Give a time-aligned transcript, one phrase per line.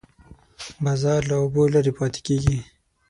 [0.83, 2.57] باز له اوبو لرې پاتې کېږي